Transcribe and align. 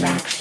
back. 0.00 0.37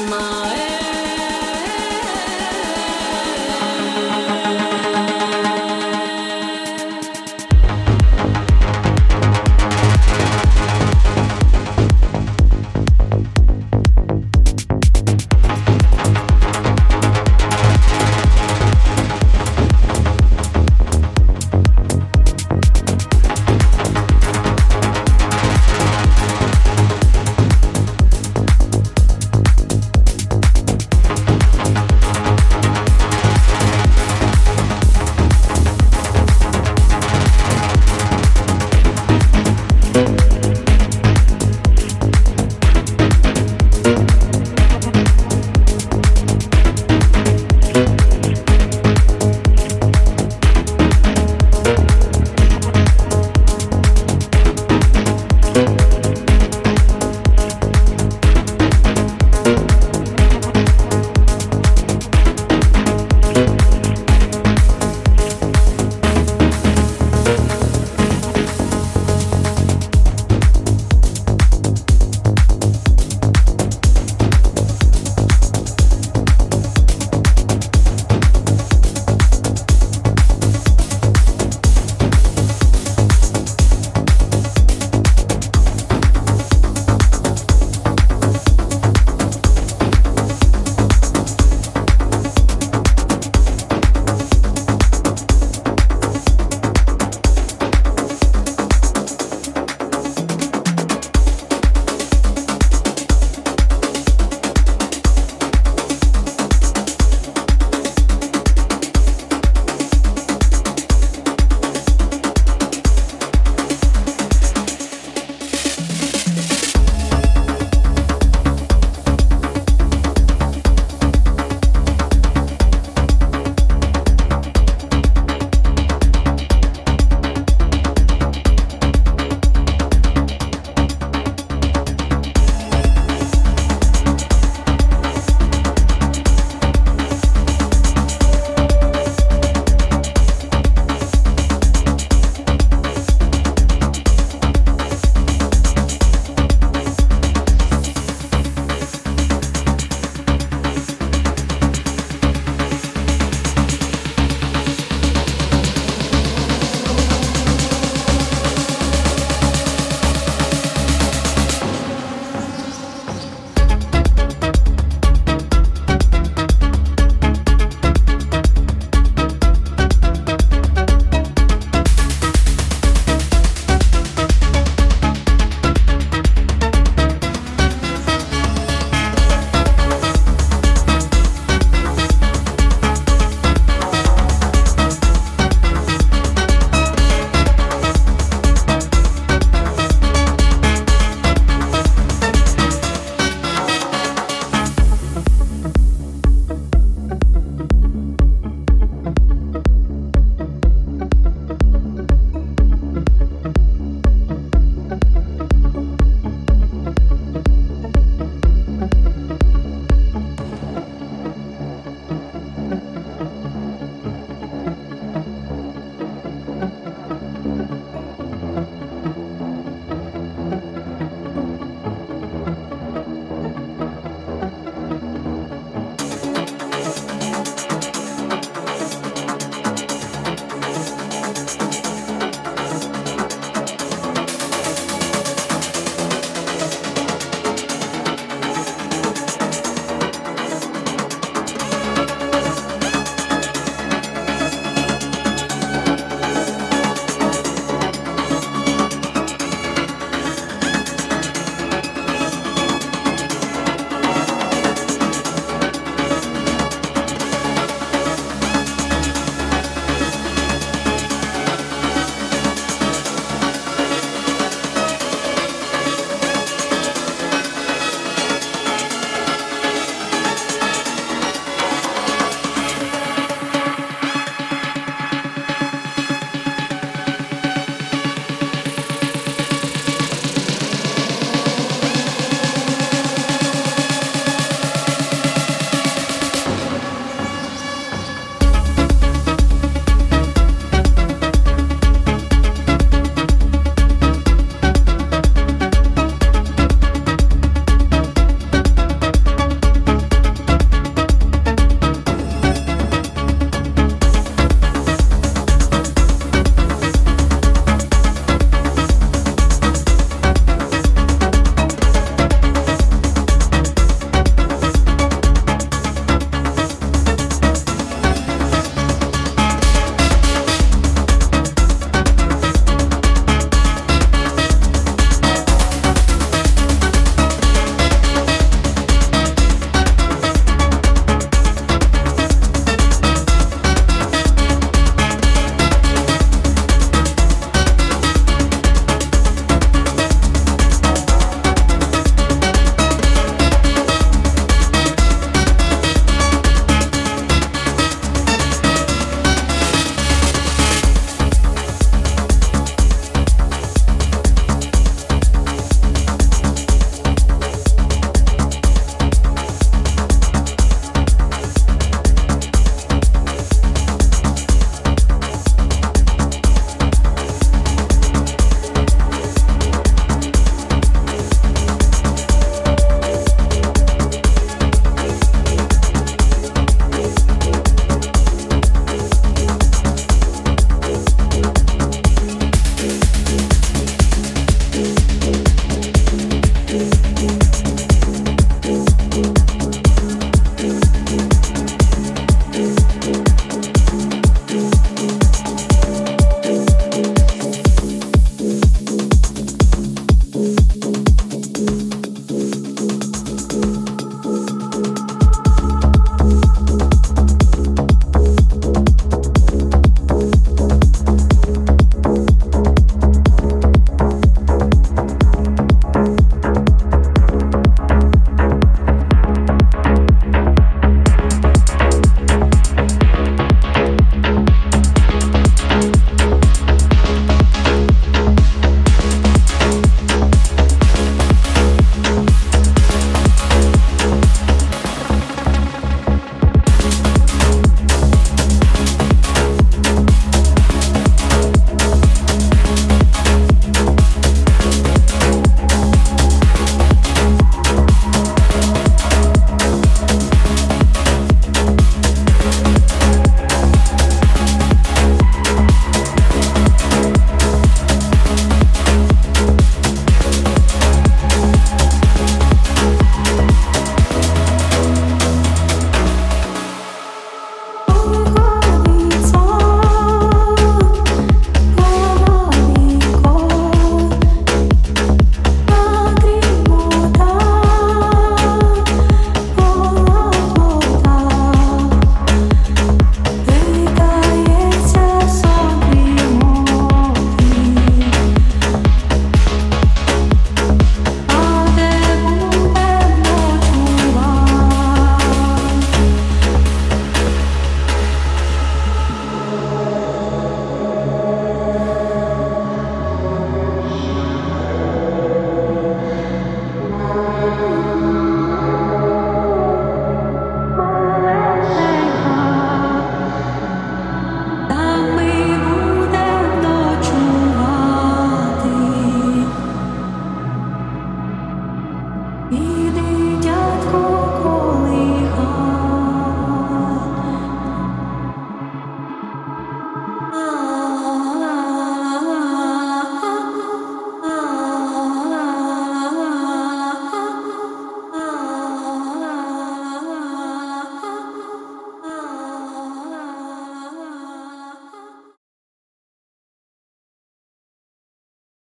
mom. 0.00 0.41